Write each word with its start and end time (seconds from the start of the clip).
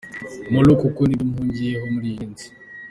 Molo 0.53 0.71
kuko 0.81 0.99
nibyo 1.03 1.25
mpugiyeho 1.31 1.85
muri 1.93 2.07
iyi 2.11 2.17
minsi. 2.19 2.45